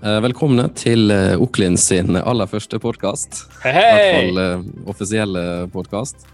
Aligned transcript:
Eh, 0.00 0.16
velkomne 0.24 0.64
til 0.72 1.12
eh, 1.12 1.34
Oklin 1.36 1.74
sin 1.76 2.16
aller 2.16 2.48
første 2.48 2.78
podkast. 2.80 3.42
Hei, 3.60 3.72
I 3.74 3.74
hvert 3.76 4.14
fall 4.14 4.38
eh, 4.40 4.62
offisielle 4.88 5.42
podkast. 5.74 6.28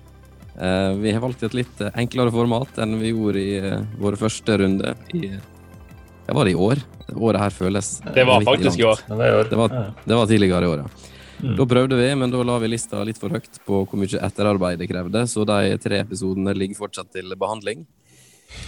Vi 0.57 1.11
har 1.13 1.21
valgt 1.21 1.43
et 1.45 1.53
litt 1.53 1.81
enklere 1.91 2.33
format 2.33 2.79
enn 2.81 2.95
vi 2.97 3.11
gjorde 3.11 3.41
i 3.43 3.59
vår 3.61 3.99
våre 4.01 4.17
første 4.17 4.55
runde 4.63 4.95
i 5.13 5.27
det 5.27 6.35
var 6.35 6.49
det 6.49 6.55
i 6.55 6.57
år? 6.57 6.81
Året 7.13 7.43
her 7.43 7.53
føles 7.53 7.91
Det 8.15 8.25
var 8.25 8.41
faktisk 8.47 8.81
i 8.81 8.87
langt. 8.87 9.03
år. 9.05 9.11
Det 9.11 9.19
var 9.19 9.27
i 9.27 9.35
år. 9.37 9.51
Det 9.51 9.59
var, 9.61 9.75
det 10.07 10.17
var 10.17 10.31
tidligere 10.31 10.65
i 10.65 10.71
året. 10.71 11.05
Mm. 11.43 11.53
Da 11.59 11.67
prøvde 11.75 12.01
vi, 12.01 12.09
men 12.23 12.33
da 12.33 12.41
la 12.49 12.57
vi 12.63 12.73
lista 12.73 13.05
litt 13.05 13.21
for 13.21 13.37
høyt 13.37 13.61
på 13.69 13.83
hvor 13.85 14.01
mye 14.01 14.23
etterarbeid 14.31 14.81
det 14.81 14.89
krevde, 14.89 15.27
så 15.29 15.45
de 15.45 15.77
tre 15.85 16.01
episodene 16.07 16.57
ligger 16.57 16.81
fortsatt 16.81 17.13
til 17.13 17.37
behandling. 17.37 17.85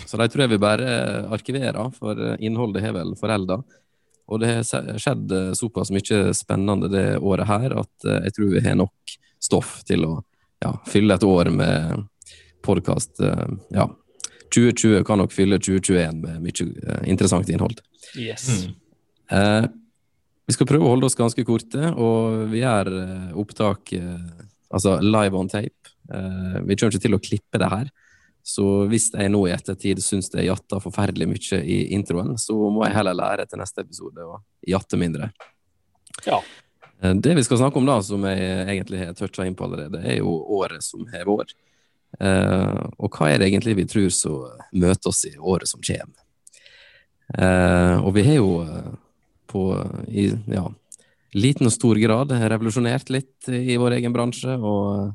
Så 0.05 0.21
de 0.21 0.29
tror 0.29 0.45
jeg 0.45 0.53
vi 0.53 0.61
bare 0.61 0.93
arkiverer, 1.33 1.89
for 1.97 2.21
innholdet 2.37 2.85
har 2.85 2.99
vel 3.01 3.17
forelda. 3.17 3.63
Og 4.29 4.43
det 4.43 4.51
har 4.53 4.99
skjedd 5.01 5.33
eh, 5.33 5.53
såpass 5.57 5.93
mye 5.95 6.35
spennende 6.37 6.91
det 6.93 7.07
året 7.19 7.49
her 7.49 7.77
at 7.81 8.09
eh, 8.09 8.21
jeg 8.29 8.37
tror 8.37 8.53
vi 8.55 8.65
har 8.67 8.77
nok 8.79 9.17
stoff 9.43 9.79
til 9.89 10.05
å 10.07 10.13
ja, 10.65 10.73
fylle 10.91 11.15
et 11.15 11.25
år 11.25 11.53
med 11.55 12.07
podkast. 12.67 13.21
Ja. 13.71 13.87
2020 14.55 15.05
kan 15.07 15.21
nok 15.21 15.33
fylle 15.33 15.59
2021 15.61 16.23
med 16.23 16.41
mye 16.43 16.67
eh, 16.67 17.03
interessant 17.11 17.49
innhold. 17.53 17.81
Yes. 18.19 18.49
Mm. 18.49 18.75
Eh, 19.39 19.69
vi 20.49 20.57
skal 20.57 20.69
prøve 20.71 20.87
å 20.87 20.95
holde 20.95 21.09
oss 21.09 21.19
ganske 21.19 21.45
korte, 21.45 21.91
og 22.01 22.49
vi 22.53 22.63
gjør 22.63 22.93
eh, 23.03 23.33
opptak 23.39 23.93
eh, 23.99 24.29
altså 24.73 24.97
live 25.05 25.37
on 25.37 25.51
tape. 25.53 25.93
Eh, 26.09 26.61
vi 26.65 26.77
kommer 26.77 26.95
ikke 26.95 27.05
til 27.05 27.19
å 27.19 27.23
klippe 27.23 27.61
det 27.61 27.69
her, 27.69 27.91
så 28.49 28.65
hvis 28.89 29.11
jeg 29.13 29.29
nå 29.29 29.43
i 29.45 29.53
ettertid 29.53 30.01
syns 30.01 30.31
det 30.33 30.47
jatter 30.47 30.81
forferdelig 30.81 31.27
mye 31.29 31.59
i 31.69 31.79
introen, 31.93 32.33
så 32.41 32.57
må 32.73 32.87
jeg 32.87 32.97
heller 32.97 33.17
lære 33.19 33.45
til 33.49 33.61
neste 33.61 33.85
episode 33.85 34.25
å 34.25 34.39
jatte 34.65 34.97
mindre. 35.01 35.29
Ja. 36.25 36.39
Eh, 37.03 37.13
Det 37.13 37.35
vi 37.37 37.45
skal 37.45 37.61
snakke 37.61 37.77
om 37.77 37.89
da, 37.89 37.99
som 38.03 38.25
jeg 38.25 38.47
egentlig 38.65 39.03
har 39.05 39.19
toucha 39.19 39.45
inn 39.45 39.59
på 39.59 39.69
allerede, 39.69 40.01
er 40.01 40.23
jo 40.23 40.33
året 40.57 40.81
som 40.87 41.05
har 41.13 41.29
vært. 41.29 41.53
Eh, 42.17 42.81
og 42.97 43.13
hva 43.13 43.29
er 43.29 43.43
det 43.43 43.51
egentlig 43.51 43.77
vi 43.83 43.89
tror 43.93 44.09
som 44.17 44.49
møter 44.73 45.13
oss 45.13 45.27
i 45.29 45.37
året 45.37 45.69
som 45.69 45.85
kommer? 45.85 46.25
Eh, 47.37 48.01
og 48.01 48.15
vi 48.17 48.25
har 48.31 48.41
jo 48.41 48.51
på 49.53 49.69
i 50.09 50.31
ja, 50.49 50.65
liten 51.37 51.69
og 51.69 51.77
stor 51.77 52.01
grad 52.01 52.33
revolusjonert 52.33 53.13
litt 53.13 53.53
i 53.53 53.77
vår 53.77 54.01
egen 54.01 54.17
bransje, 54.17 54.57
og 54.57 55.13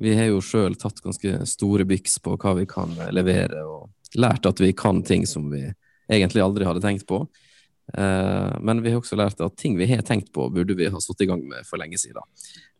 vi 0.00 0.16
har 0.16 0.30
jo 0.30 0.40
sjøl 0.44 0.76
tatt 0.80 1.02
ganske 1.04 1.42
store 1.48 1.84
byks 1.88 2.18
på 2.24 2.36
hva 2.40 2.54
vi 2.56 2.66
kan 2.68 2.94
levere, 3.12 3.62
og 3.68 4.16
lært 4.16 4.48
at 4.48 4.60
vi 4.62 4.72
kan 4.76 5.02
ting 5.06 5.26
som 5.28 5.50
vi 5.52 5.66
egentlig 6.10 6.42
aldri 6.42 6.66
hadde 6.66 6.82
tenkt 6.84 7.06
på. 7.08 7.26
Eh, 7.94 8.56
men 8.60 8.82
vi 8.82 8.92
har 8.92 9.00
også 9.00 9.18
lært 9.18 9.40
at 9.44 9.56
ting 9.60 9.76
vi 9.78 9.88
har 9.90 10.02
tenkt 10.06 10.32
på, 10.34 10.48
burde 10.54 10.76
vi 10.78 10.88
ha 10.90 11.02
satt 11.02 11.20
i 11.20 11.28
gang 11.28 11.42
med 11.46 11.66
for 11.68 11.80
lenge 11.80 11.98
siden. 12.00 12.22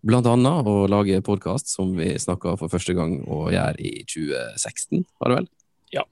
Blant 0.07 0.29
annet 0.31 0.69
å 0.71 0.87
lage 0.91 1.21
podkast, 1.27 1.71
som 1.75 1.93
vi 1.99 2.13
snakka 2.19 2.57
for 2.61 2.73
første 2.73 2.95
gang 2.97 3.19
å 3.29 3.49
gjøre 3.53 3.77
i 3.85 4.05
2016, 4.09 5.05
var 5.21 5.33
det 5.33 5.41
vel? 5.41 5.51
Ja. 5.99 6.07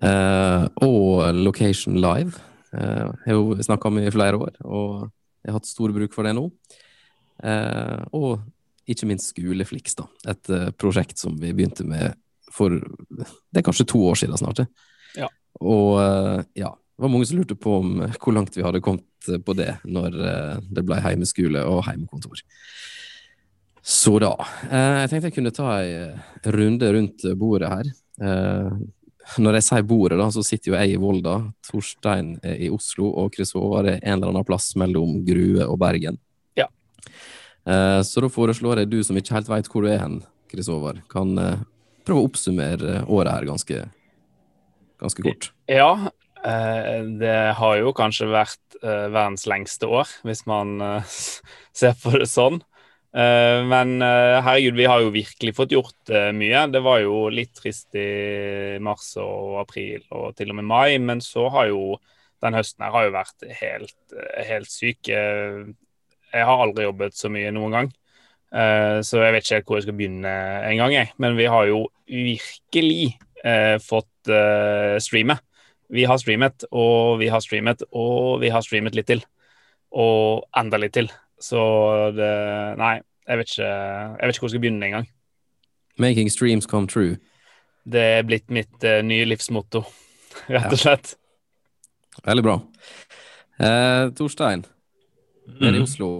Eh, 0.00 0.68
og 0.86 1.26
Location 1.36 1.98
Live 2.00 2.38
Jeg 2.70 3.10
har 3.26 3.34
jo 3.34 3.56
snakka 3.58 3.90
om 3.90 3.98
i 3.98 4.12
flere 4.14 4.38
år, 4.38 4.54
og 4.62 5.10
jeg 5.42 5.50
har 5.50 5.58
hatt 5.58 5.68
stor 5.68 5.90
bruk 5.92 6.14
for 6.14 6.24
det 6.24 6.36
nå. 6.38 6.44
Eh, 7.42 8.02
og 8.14 8.44
ikke 8.90 9.08
minst 9.10 9.32
Skoleflix, 9.32 9.96
da. 9.98 10.06
Et 10.32 10.52
uh, 10.52 10.68
prosjekt 10.78 11.20
som 11.20 11.36
vi 11.40 11.52
begynte 11.56 11.86
med 11.88 12.16
for 12.50 12.74
Det 12.74 13.60
er 13.60 13.66
kanskje 13.66 13.86
to 13.92 14.00
år 14.10 14.18
siden 14.18 14.38
snart. 14.40 14.62
det. 14.62 14.66
Ja. 15.20 15.28
Og 15.60 16.00
uh, 16.00 16.42
ja, 16.58 16.72
det 16.74 17.04
var 17.04 17.12
mange 17.12 17.28
som 17.28 17.38
lurte 17.38 17.56
på 17.56 17.76
om 17.80 18.00
eh, 18.02 18.16
hvor 18.18 18.34
langt 18.34 18.56
vi 18.56 18.64
hadde 18.66 18.82
kommet 18.84 19.06
på 19.46 19.54
det 19.56 19.74
når 19.84 20.14
det 20.72 20.82
ble 20.88 20.96
heimeskole 21.04 21.62
og 21.68 21.82
heimekontor. 21.84 22.40
Så 23.80 24.14
da. 24.20 24.30
Jeg 24.64 25.10
tenkte 25.10 25.28
jeg 25.28 25.34
kunne 25.34 25.52
ta 25.52 25.74
en 25.84 26.54
runde 26.56 26.88
rundt 26.96 27.24
bordet 27.36 27.68
her. 27.68 27.90
Når 29.38 29.58
jeg 29.58 29.66
sier 29.66 29.84
bordet, 29.86 30.18
da, 30.18 30.26
så 30.32 30.42
sitter 30.44 30.72
jo 30.72 30.76
jeg 30.78 30.94
i 30.94 31.00
Volda, 31.00 31.36
Torstein 31.68 32.32
i 32.42 32.70
Oslo, 32.72 33.10
og 33.22 33.36
Chris 33.36 33.52
Håvard 33.54 33.90
er 33.92 34.00
en 34.00 34.16
eller 34.16 34.32
annen 34.32 34.48
plass 34.48 34.72
mellom 34.80 35.20
Grue 35.26 35.68
og 35.68 35.76
Bergen. 35.80 36.16
Ja. 36.58 36.66
Eh, 37.68 38.00
så 38.06 38.24
da 38.24 38.30
foreslår 38.32 38.82
jeg 38.82 38.92
du 38.92 39.00
som 39.06 39.18
ikke 39.18 39.36
helt 39.36 39.50
veit 39.50 39.68
hvor 39.70 39.84
du 39.84 39.90
er 39.92 40.00
hen, 40.02 40.20
Chris 40.50 40.70
Håvard, 40.70 41.02
kan 41.12 41.34
eh, 41.38 41.60
prøve 42.06 42.22
å 42.22 42.30
oppsummere 42.30 43.04
året 43.10 43.34
her 43.34 43.48
ganske, 43.50 43.84
ganske 45.02 45.26
kort. 45.26 45.50
Ja, 45.70 45.92
eh, 46.44 46.96
det 47.20 47.36
har 47.60 47.76
jo 47.82 47.94
kanskje 47.96 48.30
vært 48.32 48.80
eh, 48.80 49.06
verdens 49.12 49.46
lengste 49.50 49.90
år, 49.90 50.10
hvis 50.26 50.46
man 50.50 50.80
eh, 50.84 51.16
ser 51.76 51.96
på 52.00 52.16
det 52.16 52.30
sånn. 52.30 52.62
Eh, 53.10 53.60
men 53.66 53.96
eh, 54.06 54.38
herregud, 54.38 54.78
vi 54.78 54.86
har 54.86 55.02
jo 55.02 55.12
virkelig 55.14 55.54
fått 55.56 55.74
gjort 55.74 56.14
eh, 56.14 56.30
mye. 56.36 56.64
Det 56.70 56.82
var 56.84 57.02
jo 57.02 57.24
litt 57.34 57.52
trist 57.58 57.98
i 57.98 58.78
mars 58.82 59.12
og 59.20 59.60
april 59.64 60.04
og 60.14 60.32
til 60.38 60.52
og 60.52 60.60
med 60.60 60.68
mai, 60.70 60.98
men 61.02 61.22
så 61.24 61.48
har 61.52 61.70
jo 61.72 61.98
den 62.40 62.56
høsten 62.56 62.86
her 62.86 62.94
har 62.94 63.06
jo 63.08 63.14
vært 63.18 63.48
helt, 63.60 63.98
eh, 64.16 64.44
helt 64.48 64.70
syk. 64.70 65.10
Jeg 66.32 66.46
har 66.46 66.62
aldri 66.62 66.86
jobbet 66.86 67.16
så 67.18 67.30
mye 67.32 67.50
noen 67.54 67.76
gang. 67.76 67.90
Eh, 68.54 69.00
Så 69.06 69.22
jeg 69.22 69.32
vet 69.34 69.46
ikke 69.46 69.66
hvor 69.66 69.78
jeg 69.78 69.88
skal 69.88 69.98
begynne 69.98 70.34
engang, 70.70 70.92
jeg. 70.94 71.12
Men 71.18 71.36
vi 71.38 71.46
har 71.50 71.66
jo 71.70 71.88
virkelig 72.06 73.18
eh, 73.44 73.76
fått 73.82 74.30
eh, 74.30 74.98
streame. 75.02 75.38
Vi 75.90 76.04
har 76.06 76.18
streamet, 76.22 76.64
og 76.70 77.18
vi 77.18 77.28
har 77.28 77.40
streamet, 77.42 77.82
og 77.90 78.40
vi 78.40 78.50
har 78.50 78.62
streamet 78.62 78.94
litt 78.94 79.08
til. 79.10 79.24
Og 79.90 80.46
enda 80.56 80.78
litt 80.78 80.94
til. 80.94 81.10
Så 81.40 81.60
det 82.14 82.30
Nei, 82.78 83.00
jeg 83.26 83.38
vet 83.40 83.50
ikke, 83.50 83.70
jeg 83.70 84.28
vet 84.28 84.34
ikke 84.36 84.44
hvor 84.44 84.50
jeg 84.50 84.54
skal 84.54 84.62
begynne 84.64 84.86
engang. 84.86 85.08
Making 85.98 86.30
streams 86.30 86.66
come 86.66 86.86
true. 86.86 87.16
Det 87.90 88.02
er 88.18 88.26
blitt 88.28 88.50
mitt 88.52 88.84
uh, 88.84 89.00
nye 89.02 89.24
livsmotto, 89.26 89.82
rett 90.54 90.70
og 90.70 90.78
slett. 90.78 91.14
Veldig 92.26 92.44
bra. 92.44 92.56
Uh, 93.60 94.10
Torstein, 94.16 94.64
nede 95.58 95.76
i 95.76 95.80
Mm. 95.80 95.86
Oslo. 95.88 96.10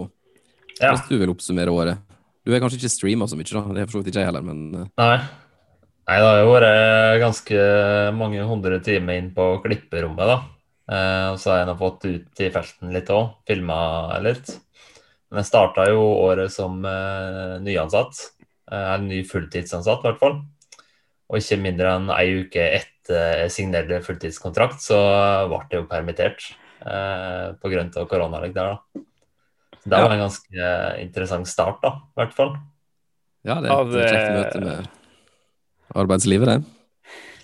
Ja. 0.81 0.91
Hvis 0.95 1.07
du 1.09 1.17
vil 1.21 1.29
oppsummere 1.29 1.71
året. 1.73 1.97
Du 2.45 2.51
har 2.51 2.59
kanskje 2.63 2.79
ikke 2.81 2.89
streama 2.89 3.27
så 3.29 3.37
mye, 3.37 3.45
da. 3.53 3.61
Det 3.73 3.81
er 3.81 3.85
for 3.85 3.99
så 3.99 4.01
vidt 4.01 4.09
ikke 4.11 4.23
jeg 4.23 4.29
heller, 4.31 4.41
men 4.45 4.61
eh, 4.75 4.87
Nei. 4.97 5.17
Nei, 6.09 6.17
det 6.17 6.25
har 6.27 6.39
jo 6.41 6.49
vært 6.55 7.19
ganske 7.21 7.59
mange 8.17 8.41
hundre 8.49 8.79
timer 8.83 9.19
inn 9.21 9.29
på 9.35 9.45
klipperommet, 9.63 10.25
da. 10.31 10.39
Eh, 10.91 11.27
og 11.31 11.37
så 11.39 11.51
har 11.53 11.59
jeg 11.61 11.67
nå 11.69 11.75
fått 11.79 12.07
ut 12.09 12.41
i 12.41 12.49
felten 12.51 12.91
litt 12.95 13.11
òg, 13.13 13.29
filma 13.47 13.77
litt. 14.25 14.49
Men 15.31 15.43
jeg 15.43 15.47
starta 15.51 15.85
jo 15.87 16.01
året 16.25 16.51
som 16.51 16.81
eh, 16.83 17.59
nyansatt. 17.63 18.17
Eh, 18.71 18.97
ny 19.05 19.21
fulltidsansatt, 19.29 20.01
i 20.03 20.09
hvert 20.09 20.19
fall. 20.19 20.41
Og 21.31 21.37
ikke 21.39 21.61
mindre 21.61 21.93
enn 21.95 22.09
ei 22.11 22.41
uke 22.41 22.65
etter 22.81 23.45
jeg 23.45 23.53
signerte 23.53 24.01
fulltidskontrakt, 24.03 24.81
så 24.83 24.97
ble 25.47 25.61
jeg 25.69 25.79
jo 25.79 25.87
permittert 25.87 26.49
eh, 26.83 27.53
på 27.61 27.71
grunn 27.71 27.93
av 27.95 28.09
koronalegg 28.11 28.57
der, 28.57 28.73
da. 28.73 29.05
Det 29.83 29.97
Ja. 29.97 30.01
var 30.05 30.11
en 30.13 30.19
ganske 30.19 30.65
interessant 31.01 31.47
start, 31.47 31.79
da, 31.81 31.89
i 31.89 32.19
hvert 32.21 32.33
fall. 32.37 32.51
ja, 33.43 33.55
det 33.61 33.69
er 33.71 33.95
et 33.97 34.11
kjekt 34.11 34.35
møte 34.37 34.61
med 34.65 34.89
arbeidslivet, 35.95 36.45
det. 36.47 36.63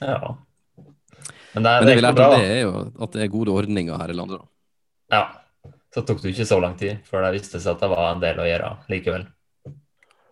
Ja. 0.01 0.35
Men 1.55 1.63
det, 1.63 1.71
Men 1.71 1.87
det 1.87 1.95
vi 1.95 2.01
lærte 2.01 2.23
av 2.27 2.35
det, 2.37 2.45
er 2.45 2.61
jo 2.61 2.73
at 3.01 3.11
det 3.15 3.23
er 3.23 3.33
gode 3.33 3.49
ordninger 3.51 3.97
her 3.97 4.09
i 4.13 4.13
landet, 4.13 4.39
da. 4.39 5.17
Ja. 5.17 5.23
Så 5.95 6.03
tok 6.05 6.21
det 6.21 6.29
jo 6.29 6.35
ikke 6.35 6.45
så 6.45 6.59
lang 6.61 6.75
tid 6.77 6.99
før 7.07 7.23
det 7.25 7.39
viste 7.39 7.59
seg 7.59 7.73
at 7.73 7.81
det 7.81 7.89
var 7.89 8.11
en 8.11 8.21
del 8.21 8.37
å 8.37 8.45
gjøre 8.45 8.71
likevel. 8.91 9.23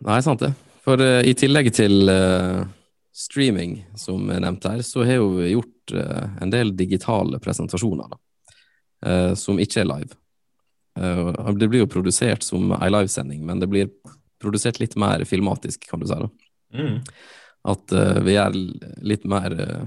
Nei, 0.06 0.20
sant 0.22 0.44
det. 0.44 0.52
For 0.86 1.02
uh, 1.02 1.24
i 1.26 1.34
tillegg 1.34 1.72
til 1.74 2.12
uh, 2.12 2.62
streaming, 3.16 3.80
som 3.98 4.30
er 4.30 4.44
nevnt 4.44 4.68
her, 4.70 4.84
så 4.86 5.02
har 5.08 5.18
jo 5.18 5.32
vi 5.40 5.56
gjort 5.56 5.96
uh, 5.96 6.28
en 6.44 6.52
del 6.54 6.76
digitale 6.78 7.40
presentasjoner, 7.42 8.12
da. 8.12 8.18
eh, 9.06 9.34
som 9.34 9.58
ikke 9.60 9.82
er 9.82 9.90
live. 9.90 10.14
Eh, 11.00 11.54
det 11.54 11.68
blir 11.68 11.84
jo 11.84 11.92
produsert 11.92 12.44
som 12.44 12.72
ei 12.80 12.90
livesending, 12.92 13.44
men 13.46 13.60
det 13.60 13.70
blir 13.72 13.90
produsert 14.42 14.80
litt 14.80 14.96
mer 15.00 15.24
filmatisk, 15.28 15.88
kan 15.90 16.00
du 16.00 16.08
si. 16.08 16.20
da. 16.20 16.30
Mm. 16.76 17.02
At 17.66 17.94
uh, 17.96 18.20
vi 18.22 18.36
er 18.38 18.54
litt 19.02 19.24
mer 19.26 19.54
uh, 19.58 19.86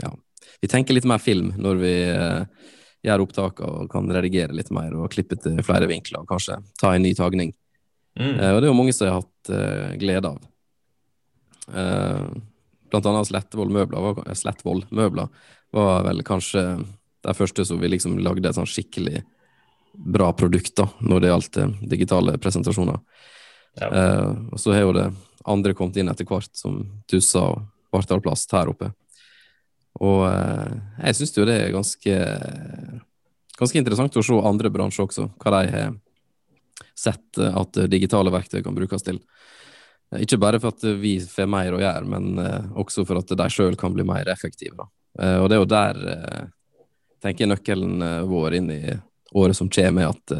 Ja, 0.00 0.12
vi 0.62 0.68
tenker 0.70 0.96
litt 0.96 1.08
mer 1.08 1.18
film 1.20 1.50
når 1.60 1.80
vi 1.82 1.94
uh, 2.08 2.70
gjør 3.04 3.24
opptak 3.26 3.60
og 3.66 3.88
kan 3.92 4.08
redigere 4.14 4.54
litt 4.56 4.70
mer 4.74 4.94
og 4.96 5.10
klippe 5.12 5.36
til 5.36 5.58
flere 5.66 5.88
vinkler 5.90 6.22
og 6.22 6.30
kanskje 6.30 6.60
ta 6.80 6.94
en 6.94 7.04
ny 7.04 7.12
tagning. 7.18 7.52
Mm. 8.18 8.34
Og 8.34 8.58
det 8.58 8.66
er 8.66 8.70
jo 8.70 8.78
mange 8.78 8.94
som 8.94 9.06
har 9.06 9.20
hatt 9.20 9.50
glede 10.00 10.32
av. 10.32 10.40
Blant 12.90 13.06
annet 13.06 13.28
Slettvoll 13.28 13.70
møbler, 13.70 14.02
var, 14.02 14.34
Slettvoll 14.34 14.82
møbler 14.90 15.30
var 15.76 16.02
vel 16.08 16.24
kanskje 16.26 16.64
de 17.28 17.34
første 17.38 17.68
som 17.68 17.78
vi 17.78 17.92
liksom 17.92 18.18
lagde 18.24 18.50
et 18.50 18.58
sånn 18.58 18.66
skikkelig 18.66 19.22
bra 19.92 20.32
produkter 20.32 20.88
når 21.00 21.20
det 21.20 21.32
gjaldt 21.32 21.56
eh, 21.56 21.74
digitale 21.90 22.36
presentasjoner. 22.38 23.00
Ja. 23.80 23.88
Eh, 23.88 24.30
og 24.52 24.60
så 24.60 24.74
har 24.74 24.86
jo 24.86 24.94
det 24.96 25.08
andre 25.48 25.74
kommet 25.74 25.98
inn 25.98 26.10
etter 26.10 26.28
hvert, 26.28 26.50
som 26.56 26.80
Tussa 27.10 27.44
og 27.52 27.66
Bartalplast 27.94 28.52
her 28.54 28.70
oppe. 28.72 28.90
Og 29.98 30.24
eh, 30.28 30.74
jeg 31.08 31.18
syns 31.18 31.36
jo 31.38 31.46
det 31.48 31.58
er 31.58 31.74
ganske 31.74 32.18
ganske 33.58 33.80
interessant 33.80 34.16
å 34.16 34.22
se 34.22 34.36
andre 34.46 34.70
bransjer 34.70 35.08
også, 35.08 35.24
hva 35.42 35.54
de 35.56 35.72
har 35.72 35.96
sett 36.94 37.40
at 37.42 37.80
digitale 37.90 38.30
verktøy 38.30 38.60
kan 38.62 38.76
brukes 38.76 39.02
til. 39.02 39.18
Ikke 40.14 40.38
bare 40.40 40.60
for 40.62 40.70
at 40.70 40.84
vi 41.02 41.16
får 41.20 41.48
mer 41.50 41.74
å 41.74 41.80
gjøre, 41.82 42.06
men 42.06 42.38
også 42.78 43.02
for 43.06 43.18
at 43.18 43.34
de 43.34 43.48
sjøl 43.50 43.74
kan 43.78 43.92
bli 43.94 44.06
mer 44.06 44.30
effektive. 44.30 44.86
Og 45.18 45.48
det 45.50 45.56
er 45.56 45.60
jo 45.60 45.68
der 45.68 45.98
tenker 47.18 47.44
jeg 47.44 47.50
nøkkelen 47.50 48.06
vår 48.30 48.56
inn 48.60 48.70
i 48.72 48.80
året 49.36 49.56
som 49.56 49.68
kommer, 49.68 50.12
at 50.12 50.32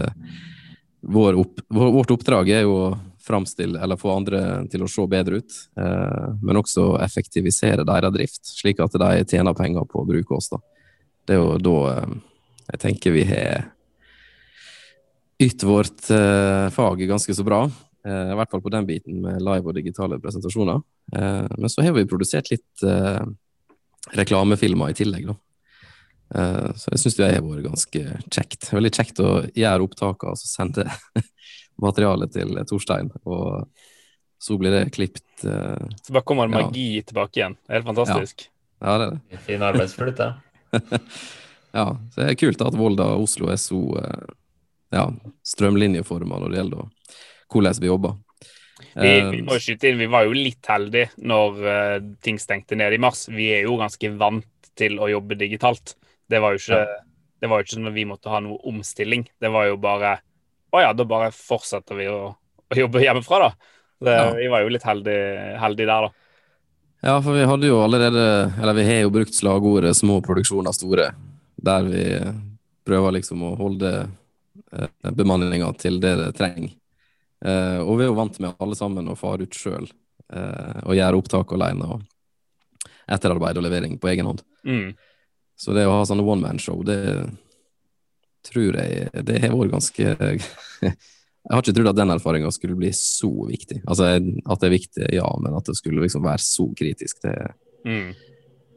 vår 1.01 1.37
opp, 1.39 1.61
vårt 1.69 2.11
oppdrag 2.11 2.49
er 2.51 2.65
jo 2.67 2.75
å 2.77 2.89
framstille 3.29 3.81
eller 3.83 4.01
få 4.01 4.13
andre 4.17 4.41
til 4.73 4.85
å 4.85 4.91
se 4.91 5.05
bedre 5.11 5.43
ut, 5.43 5.57
uh, 5.81 6.35
men 6.43 6.61
også 6.61 6.95
effektivisere 7.05 7.85
deres 7.89 8.15
drift, 8.15 8.53
slik 8.61 8.81
at 8.85 8.97
de 8.97 9.11
tjener 9.29 9.57
penger 9.57 9.89
på 9.89 10.03
å 10.03 10.09
bruke 10.09 10.39
oss. 10.39 10.49
da. 10.53 10.61
Det 11.29 11.37
er 11.37 11.43
jo 11.43 11.59
da 11.61 11.75
eh, 11.91 12.15
jeg 12.71 12.81
tenker 12.81 13.13
vi 13.13 13.25
har 13.29 13.67
ytt 15.45 15.63
vårt 15.63 16.09
fag 16.75 17.03
ganske 17.07 17.35
så 17.37 17.45
bra. 17.47 17.61
I 18.09 18.37
hvert 18.39 18.51
fall 18.51 18.63
på 18.65 18.73
den 18.73 18.89
biten 18.89 19.21
med 19.23 19.43
live 19.45 19.71
og 19.71 19.77
digitale 19.77 20.17
presentasjoner. 20.19 20.81
Men 21.13 21.71
så 21.71 21.85
har 21.85 21.93
vi 21.95 22.07
produsert 22.09 22.49
litt 22.51 22.85
reklamefilmer 24.19 24.91
i 24.91 24.97
tillegg, 24.99 25.29
da. 25.29 25.37
Så 26.29 26.91
jeg 26.93 27.01
syns 27.01 27.15
det 27.17 27.29
har 27.31 27.45
vært 27.45 27.65
ganske 27.65 28.01
kjekt. 28.29 28.67
Veldig 28.69 28.91
kjekt 28.93 29.21
å 29.25 29.31
gjøre 29.57 29.87
opptakene 29.87 30.35
og 30.35 30.41
sende 30.43 30.85
materialet 31.85 32.35
til 32.35 32.59
Torstein. 32.69 33.09
Og 33.25 33.65
så 34.39 34.59
blir 34.59 34.71
det 34.71 34.91
klippet. 34.95 35.25
Uh, 35.45 35.89
så 36.03 36.13
bare 36.13 36.25
kommer 36.25 36.49
magi 36.49 36.97
ja. 36.97 37.03
tilbake 37.03 37.41
igjen. 37.41 37.57
Er 37.69 37.81
helt 37.81 37.89
fantastisk. 37.91 38.47
Ja, 38.81 38.93
ja 38.93 38.99
det 38.99 39.07
er 39.07 39.17
det. 39.17 39.41
Fin 39.47 39.65
arbeidsflyt, 39.67 40.21
det. 40.21 40.31
ja, 41.79 41.87
så 42.13 42.21
det 42.21 42.29
er 42.29 42.39
kult 42.39 42.63
at 42.63 42.79
Volda 42.79 43.11
og 43.17 43.27
Oslo 43.27 43.51
er 43.51 43.59
så 43.63 43.81
uh, 43.99 44.31
ja, 44.95 45.09
strømlinjeforma 45.47 46.39
når 46.39 46.55
det 46.55 46.63
gjelder 46.63 47.15
hvordan 47.49 47.83
vi 47.83 47.91
jobber. 47.91 48.19
Vi, 48.99 49.11
vi, 49.33 49.41
må 49.43 49.57
skyte 49.59 49.91
inn, 49.91 49.99
vi 49.99 50.07
var 50.11 50.27
jo 50.27 50.35
litt 50.37 50.67
heldige 50.71 51.11
når 51.19 51.59
uh, 51.67 51.97
ting 52.23 52.39
stengte 52.39 52.79
ned 52.79 52.95
i 52.95 53.03
mars. 53.03 53.27
Vi 53.33 53.51
er 53.57 53.67
jo 53.67 53.79
ganske 53.81 54.13
vant 54.21 54.71
til 54.79 55.01
å 55.03 55.11
jobbe 55.11 55.39
digitalt. 55.39 55.97
Det 56.29 56.41
var 56.43 56.55
jo 56.55 56.61
ikke, 56.61 56.85
det 57.41 57.51
var 57.51 57.61
jo 57.61 57.67
ikke 57.67 57.77
sånn 57.77 57.91
at 57.91 57.97
vi 57.97 58.07
måtte 58.09 58.33
ha 58.33 58.41
noe 58.45 58.61
omstilling. 58.69 59.27
Det 59.41 59.51
var 59.53 59.69
jo 59.71 59.79
bare 59.81 60.19
å 60.75 60.83
ja, 60.85 60.93
da 60.93 61.07
bare 61.09 61.33
fortsetter 61.33 61.97
vi 61.97 62.09
å, 62.13 62.21
å 62.69 62.77
jobbe 62.77 63.03
hjemmefra, 63.03 63.47
da. 63.47 63.75
Det, 63.99 64.15
ja. 64.15 64.27
Vi 64.37 64.49
var 64.53 64.63
jo 64.63 64.71
litt 64.71 64.85
heldige 64.87 65.55
heldig 65.59 65.87
der, 65.89 66.09
da. 66.09 66.27
Ja, 67.09 67.15
for 67.23 67.35
vi 67.35 67.47
hadde 67.47 67.69
jo 67.69 67.77
allerede 67.79 68.23
Eller 68.59 68.75
vi 68.75 68.85
har 68.87 69.01
jo 69.05 69.11
brukt 69.15 69.35
slagordet 69.35 69.95
'små 69.95 70.19
produksjoner 70.23 70.75
store', 70.75 71.13
der 71.57 71.87
vi 71.87 72.05
prøver 72.87 73.15
liksom 73.15 73.43
å 73.43 73.55
holde 73.59 73.93
eh, 74.73 75.11
bemanninga 75.15 75.73
til 75.79 76.01
det 76.03 76.15
det 76.19 76.33
trenger. 76.39 76.75
Eh, 77.45 77.79
og 77.79 77.99
vi 77.99 78.07
er 78.07 78.11
jo 78.11 78.19
vant 78.19 78.39
med 78.43 78.55
alle 78.59 78.79
sammen 78.79 79.09
å 79.09 79.19
fare 79.19 79.47
ut 79.47 79.55
sjøl 79.55 79.87
eh, 79.87 80.79
og 80.85 80.97
gjøre 80.99 81.23
opptak 81.23 81.53
alene. 81.55 81.87
og 81.87 82.07
etterarbeid 83.09 83.59
og 83.59 83.65
levering 83.65 83.99
på 84.01 84.11
egen 84.13 84.29
hånd. 84.29 84.43
Mm. 84.69 84.93
Så 85.59 85.75
det 85.75 85.89
å 85.89 85.97
ha 85.97 86.07
sånne 86.07 86.23
one 86.23 86.45
man-show, 86.45 86.81
det 86.87 86.99
tror 88.47 88.79
jeg 88.79 89.25
det 89.27 89.41
har 89.43 89.57
vært 89.59 89.75
ganske 89.75 90.13
Jeg 91.49 91.55
har 91.55 91.63
ikke 91.63 91.73
trodd 91.79 91.89
at 91.89 91.97
den 91.97 92.13
erfaringa 92.13 92.51
skulle 92.53 92.77
bli 92.77 92.91
så 92.93 93.31
viktig. 93.49 93.79
Altså 93.89 94.11
At 94.13 94.61
det 94.61 94.67
er 94.69 94.75
viktig, 94.75 95.07
ja, 95.17 95.29
men 95.41 95.55
at 95.57 95.71
det 95.71 95.79
skulle 95.79 96.03
liksom 96.05 96.27
være 96.27 96.45
så 96.45 96.67
kritisk, 96.77 97.23
det, 97.25 97.37
mm. 97.89 98.11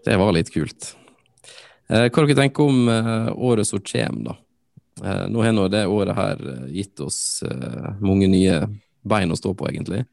det 0.07 0.15
var 0.21 0.31
litt 0.37 0.53
kult. 0.53 0.93
Eh, 1.91 2.07
hva 2.07 2.23
dere 2.23 2.37
tenker 2.37 2.71
om 2.71 2.87
eh, 2.87 3.27
året 3.35 3.67
som 3.67 3.83
kommer, 3.83 4.31
da? 4.31 4.37
Eh, 5.03 5.25
nå 5.33 5.43
har 5.43 5.55
nå 5.57 5.67
det 5.73 5.83
året 5.91 6.15
her 6.15 6.45
eh, 6.53 6.69
gitt 6.77 7.03
oss 7.03 7.19
mange 7.99 8.29
nye 8.31 8.61
bein 9.03 9.35
å 9.35 9.39
stå 9.39 9.51
på, 9.57 9.67
egentlig. 9.67 10.05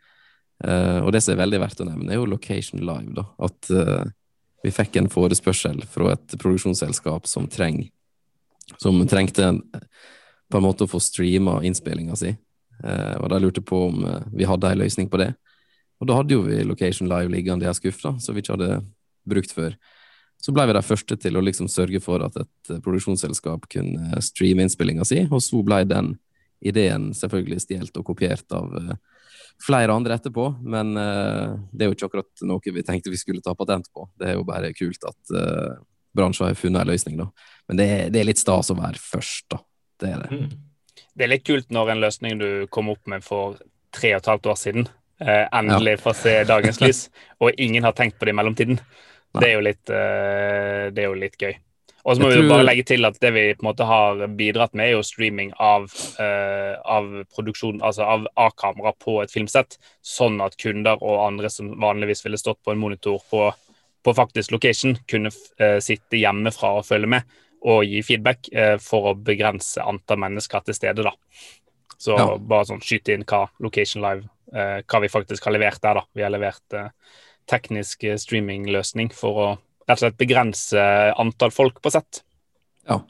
Og 0.59 1.13
det 1.15 1.21
som 1.23 1.37
er 1.37 1.45
veldig 1.45 1.59
verdt 1.63 1.81
å 1.85 1.87
nevne, 1.87 2.11
er 2.11 2.19
jo 2.19 2.27
Location 2.27 2.81
Live. 2.83 3.13
da, 3.15 3.23
At 3.47 3.69
vi 4.63 4.73
fikk 4.75 4.99
en 4.99 5.11
forespørsel 5.13 5.83
fra 5.91 6.13
et 6.15 6.35
produksjonsselskap 6.39 7.29
som 7.31 7.47
treng, 7.51 7.85
som 8.83 8.99
trengte 9.09 9.53
på 10.49 10.59
en 10.59 10.65
måte 10.65 10.87
å 10.87 10.91
få 10.91 11.01
streama 11.03 11.61
innspillinga 11.67 12.17
si. 12.19 12.33
Eh, 12.85 13.15
og 13.19 13.29
de 13.31 13.41
lurte 13.43 13.63
på 13.65 13.85
om 13.89 14.05
eh, 14.07 14.27
vi 14.35 14.49
hadde 14.49 14.71
ei 14.71 14.81
løsning 14.81 15.11
på 15.11 15.21
det. 15.21 15.33
Og 15.99 16.11
da 16.11 16.19
hadde 16.19 16.35
jo 16.35 16.45
vi 16.47 16.63
Location 16.67 17.11
Live 17.11 17.31
liggende 17.33 17.67
i 17.67 17.71
ei 17.71 17.77
skuff 17.77 18.01
som 18.03 18.35
vi 18.35 18.43
ikke 18.43 18.57
hadde 18.57 18.83
brukt 19.29 19.55
før. 19.55 19.75
Så 20.39 20.55
ble 20.55 20.69
vi 20.71 20.77
de 20.77 20.85
første 20.87 21.17
til 21.19 21.37
å 21.37 21.43
liksom 21.43 21.67
sørge 21.71 22.01
for 22.03 22.23
at 22.25 22.37
et 22.39 22.73
eh, 22.73 22.81
produksjonsselskap 22.85 23.69
kunne 23.73 24.23
streame 24.25 24.65
innspillinga 24.67 25.07
si, 25.09 25.25
og 25.27 25.43
så 25.45 25.63
ble 25.67 25.83
den 25.91 26.15
ideen 26.59 27.11
selvfølgelig 27.15 27.63
stjålet 27.63 27.99
og 28.01 28.07
kopiert 28.07 28.55
av 28.55 28.73
uh, 28.75 28.95
flere 29.67 29.95
andre 29.95 30.19
etterpå. 30.19 30.51
Men 30.63 30.95
uh, 30.97 31.57
det 31.73 31.85
er 31.85 31.91
jo 31.91 31.97
ikke 31.97 32.11
akkurat 32.11 32.47
noe 32.47 32.75
vi 32.75 32.85
tenkte 32.87 33.13
vi 33.13 33.21
skulle 33.21 33.45
ta 33.45 33.55
patent 33.59 33.91
på. 33.95 34.09
Det 34.19 34.33
er 34.33 34.39
jo 34.39 34.47
bare 34.49 34.75
kult 34.77 35.07
at 35.09 35.35
uh, 35.35 35.79
bransjen 36.17 36.49
har 36.49 36.59
funnet 36.59 36.83
en 36.83 36.93
løsning, 36.93 37.19
da. 37.21 37.29
Men 37.69 37.81
det 37.81 37.89
er, 37.95 38.07
det 38.13 38.23
er 38.23 38.31
litt 38.31 38.41
stas 38.41 38.73
å 38.73 38.79
være 38.79 39.01
først, 39.03 39.49
da. 39.53 39.63
Det 39.99 40.13
er 40.15 40.25
det. 40.25 40.39
Mm. 40.39 40.49
Det 41.19 41.27
er 41.27 41.33
litt 41.33 41.47
kult 41.47 41.73
når 41.75 41.93
en 41.93 42.03
løsning 42.03 42.39
du 42.39 42.49
kom 42.71 42.91
opp 42.93 43.11
med 43.11 43.25
for 43.27 43.59
tre 43.95 44.15
og 44.15 44.21
et 44.21 44.31
halvt 44.31 44.51
år 44.53 44.59
siden, 44.59 44.89
eh, 45.21 45.45
endelig 45.55 45.97
ja. 45.97 46.01
får 46.03 46.17
se 46.21 46.35
dagens 46.49 46.81
lys, 46.83 47.01
og 47.43 47.59
ingen 47.59 47.87
har 47.87 47.97
tenkt 47.99 48.19
på 48.19 48.29
det 48.29 48.35
i 48.35 48.39
mellomtiden. 48.39 48.81
Det 49.39 49.49
er, 49.51 49.63
litt, 49.63 49.91
eh, 49.93 50.89
det 50.95 51.05
er 51.05 51.11
jo 51.11 51.19
litt 51.19 51.37
gøy. 51.41 51.57
Og 52.09 52.17
så 52.17 52.23
må 52.23 52.29
vi 52.33 52.39
jo 52.41 52.49
bare 52.49 52.65
legge 52.65 52.87
til 52.89 53.05
at 53.05 53.19
det 53.21 53.31
vi 53.35 53.43
på 53.53 53.61
en 53.61 53.69
måte 53.69 53.85
har 53.85 54.23
bidratt 54.39 54.73
med, 54.73 54.87
er 54.87 54.95
jo 54.97 55.05
streaming 55.05 55.51
av, 55.61 55.91
uh, 56.17 56.79
av 56.89 57.11
produksjon, 57.35 57.83
altså 57.85 58.07
av 58.09 58.25
A-kamera 58.41 58.95
på 58.97 59.19
et 59.21 59.33
filmsett, 59.35 59.77
sånn 60.01 60.41
at 60.41 60.57
kunder 60.61 61.03
og 61.05 61.21
andre 61.27 61.51
som 61.53 61.75
vanligvis 61.83 62.25
ville 62.25 62.41
stått 62.41 62.63
på 62.65 62.75
en 62.75 62.81
monitor 62.81 63.21
på 63.31 63.51
på 64.07 64.13
faktisk 64.15 64.53
location 64.55 64.93
kunne 65.11 65.29
uh, 65.29 65.81
sitte 65.83 66.21
hjemmefra 66.21 66.69
og 66.79 66.85
følge 66.87 67.09
med 67.11 67.39
og 67.67 67.83
gi 67.83 67.99
feedback 68.07 68.47
uh, 68.55 68.77
for 68.81 69.11
å 69.11 69.17
begrense 69.19 69.83
antall 69.83 70.21
mennesker 70.23 70.63
til 70.65 70.77
stede. 70.79 71.05
da. 71.05 71.13
Så 71.99 72.15
ja. 72.17 72.29
bare 72.39 72.69
sånn 72.71 72.81
skyte 72.81 73.13
inn 73.13 73.27
hva 73.29 73.49
Location 73.61 74.07
Live 74.07 74.31
hva 74.49 75.01
vi 75.03 75.11
faktisk 75.13 75.45
har 75.45 75.53
levert 75.53 75.83
der. 75.83 75.99
da. 75.99 76.07
Vi 76.15 76.23
har 76.25 76.33
levert 76.33 76.79
teknisk 77.51 78.07
streamingløsning 78.23 79.11
for 79.13 79.41
å 79.43 79.49
rett 79.89 79.97
og 79.97 80.05
slett 80.05 80.21
begrense 80.21 80.83
antall 81.17 81.55
folk 81.55 81.81
på 81.83 81.93
sett. 81.95 82.23
Ja, 82.89 83.01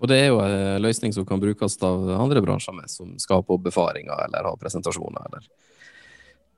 og 0.00 0.08
det 0.08 0.16
er 0.16 0.30
jo 0.30 0.40
en 0.42 0.82
løsning 0.82 1.12
som 1.12 1.26
kan 1.28 1.40
brukes 1.42 1.76
av 1.84 2.08
andre 2.16 2.42
bransjer 2.42 2.74
med, 2.76 2.88
som 2.90 3.12
skal 3.20 3.44
på 3.44 3.58
befaringer 3.60 4.24
eller 4.26 4.48
ha 4.48 4.54
presentasjoner 4.60 5.26
eller 5.28 5.48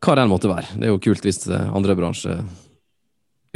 hva 0.02 0.14
den 0.18 0.30
måtte 0.30 0.50
være. 0.50 0.78
Det 0.78 0.86
er 0.86 0.94
jo 0.94 1.02
kult 1.02 1.26
hvis 1.26 1.44
andre 1.50 1.94
bransjer 1.98 2.40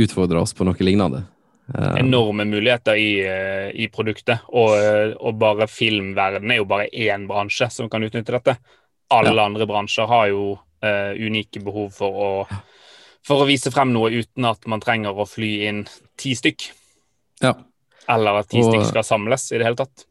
utfordrer 0.03 0.43
oss 0.43 0.55
på 0.55 0.67
noe 0.67 0.87
lignende. 0.87 1.25
Uh, 1.67 1.97
Enorme 1.99 2.45
muligheter 2.47 2.95
i, 2.95 3.11
uh, 3.27 3.71
i 3.75 3.89
produktet, 3.91 4.45
og, 4.55 4.77
uh, 4.79 5.17
og, 5.19 5.33
bare 5.41 5.67
filmverden 5.67 6.53
er 6.55 6.61
jo 6.61 6.69
bare 6.71 6.87
én 6.93 7.25
bransje 7.27 7.67
som 7.75 7.91
kan 7.91 8.07
utnytte 8.07 8.37
dette. 8.37 8.55
Alle 9.11 9.35
ja. 9.35 9.47
andre 9.49 9.67
bransjer 9.67 10.07
har 10.11 10.31
jo 10.31 10.55
unike 10.87 11.59
behov 11.65 11.89
for 11.97 12.19
å, 12.21 12.29
for 13.27 13.43
å 13.43 13.49
vise 13.49 13.73
frem 13.75 13.93
noe 13.95 14.13
uten 14.15 14.47
at 14.49 14.69
man 14.71 14.83
trenger 14.83 15.17
å 15.17 15.27
fly 15.29 15.53
inn 15.69 15.85
ti 16.19 16.35
stykk. 16.39 16.69
Ja. 17.43 17.57
Eller 18.13 18.43
at 18.43 18.53
ti 18.53 18.63
og, 18.63 18.71
stykk 18.71 18.87
skal 18.93 19.07
samles 19.07 19.49
i 19.51 19.59
det 19.59 19.67
hele 19.67 19.81
tatt. 19.81 20.07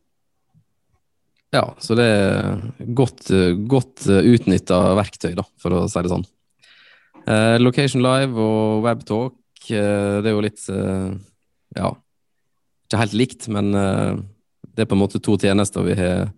Ja, 1.55 1.69
så 1.79 1.95
det 1.95 2.05
er 2.11 2.57
godt, 2.97 3.29
godt 3.71 4.09
utnytta 4.11 4.81
verktøy, 4.99 5.31
da, 5.37 5.45
for 5.61 5.77
å 5.77 5.85
si 5.87 6.03
det 6.03 6.11
sånn. 6.11 6.25
Location 7.63 8.03
Live 8.03 8.35
og 8.37 8.83
Webtalk 8.83 9.39
Eh, 9.71 10.21
det 10.21 10.29
er 10.29 10.35
jo 10.35 10.43
litt 10.45 10.63
eh, 10.69 11.11
Ja, 11.75 11.91
ikke 12.85 13.01
helt 13.01 13.17
likt, 13.17 13.47
men 13.51 13.73
eh, 13.75 14.17
det 14.75 14.85
er 14.85 14.89
på 14.89 14.97
en 14.97 15.01
måte 15.01 15.21
to 15.23 15.37
tjenester 15.41 15.85
vi 15.85 15.95
har 15.97 16.29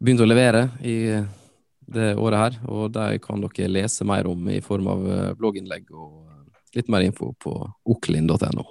begynt 0.00 0.22
å 0.22 0.28
levere 0.28 0.68
i 0.84 0.96
det 1.86 2.14
året 2.18 2.42
her. 2.42 2.60
Og 2.68 2.92
de 2.94 3.18
kan 3.22 3.42
dere 3.42 3.70
lese 3.70 4.06
mer 4.08 4.28
om 4.30 4.48
i 4.52 4.60
form 4.64 4.88
av 4.92 5.04
blogginnlegg 5.38 5.90
og 5.94 6.24
litt 6.76 6.90
mer 6.92 7.06
info 7.06 7.32
på 7.40 7.54
oklin.no. 7.88 8.66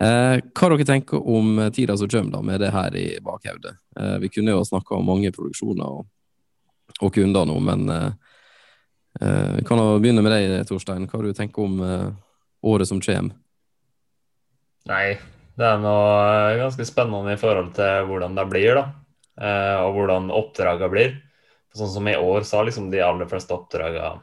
Eh, 0.00 0.36
hva 0.40 0.70
dere 0.72 0.86
tenker 0.88 1.20
om 1.20 1.58
tida 1.74 1.96
som 1.96 2.08
kommer, 2.08 2.42
med 2.42 2.60
det 2.60 2.72
her 2.72 2.96
i 2.96 3.06
bakhodet? 3.24 3.76
Eh, 3.96 4.16
vi 4.22 4.32
kunne 4.32 4.56
jo 4.56 4.66
snakka 4.66 4.96
om 4.96 5.08
mange 5.08 5.32
produksjoner 5.34 6.00
og, 6.00 6.06
og 7.00 7.14
kunder 7.14 7.48
nå, 7.48 7.56
men 7.64 7.88
eh, 7.92 8.10
Eh, 9.20 9.52
vi 9.56 9.64
kan 9.64 9.78
jo 9.78 9.98
begynne 9.98 10.22
med 10.22 10.34
deg, 10.34 10.52
Torstein. 10.68 11.08
Hva 11.10 11.22
du 11.24 11.32
tenker 11.34 11.66
om 11.66 11.80
eh, 11.82 12.08
året 12.66 12.88
som 12.88 13.02
kommer? 13.02 13.34
Nei, 14.88 15.18
det 15.58 15.66
er 15.66 15.82
noe 15.82 16.12
eh, 16.52 16.58
ganske 16.60 16.86
spennende 16.88 17.34
i 17.34 17.40
forhold 17.40 17.74
til 17.76 18.06
hvordan 18.08 18.38
det 18.38 18.46
blir, 18.52 18.78
da. 18.78 18.88
Og 19.40 19.94
hvordan 19.96 20.26
oppdragene 20.36 20.92
blir. 20.92 21.12
Sånn 21.76 21.92
som 21.92 22.08
i 22.10 22.16
år, 22.16 22.42
så 22.42 22.58
har 22.58 22.66
liksom 22.66 22.90
de 22.90 23.02
aller 23.04 23.28
fleste 23.30 23.54
oppdragene 23.54 24.20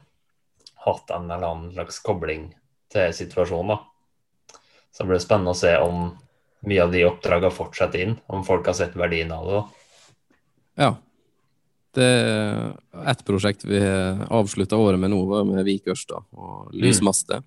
hatt 0.87 1.11
en 1.15 1.29
eller 1.31 1.47
annen 1.47 1.71
slags 1.73 1.99
kobling 2.03 2.49
til 2.91 3.13
situasjonen. 3.15 3.75
da. 3.75 4.59
Så 4.91 5.03
det 5.03 5.11
blir 5.11 5.23
spennende 5.23 5.53
å 5.53 5.59
se 5.59 5.73
om 5.79 6.09
mye 6.67 6.83
av 6.83 6.91
de 6.91 7.03
oppdragene 7.07 7.53
fortsetter 7.53 8.03
inn, 8.03 8.15
om 8.27 8.45
folk 8.47 8.67
har 8.67 8.75
sett 8.77 8.95
verdien 8.97 9.31
av 9.31 9.51
det. 9.51 9.61
Ja. 10.83 10.95
Det 11.97 12.07
er 12.07 13.05
ett 13.09 13.23
prosjekt 13.25 13.63
vi 13.65 13.79
avslutta 13.81 14.77
året 14.77 14.99
med 15.01 15.11
nå, 15.13 15.21
var 15.25 15.47
med 15.47 15.65
Vik 15.65 15.87
Ørsta 15.93 16.19
og 16.35 16.73
lysmaste. 16.75 17.39